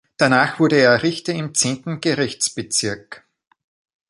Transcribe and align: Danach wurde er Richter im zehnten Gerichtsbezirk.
Danach 0.17 0.59
wurde 0.59 0.77
er 0.79 1.03
Richter 1.03 1.31
im 1.33 1.53
zehnten 1.53 2.01
Gerichtsbezirk. 2.01 3.23